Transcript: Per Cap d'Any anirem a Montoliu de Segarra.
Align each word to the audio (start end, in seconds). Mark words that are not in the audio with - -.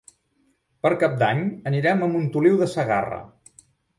Per 0.85 0.89
Cap 1.03 1.19
d'Any 1.19 1.43
anirem 1.71 2.01
a 2.01 2.09
Montoliu 2.15 2.57
de 2.65 2.71
Segarra. 2.75 3.23